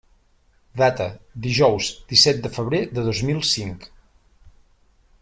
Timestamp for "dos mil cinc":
3.11-3.89